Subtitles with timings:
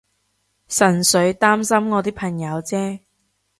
[0.67, 3.01] 純粹擔心我啲朋友啫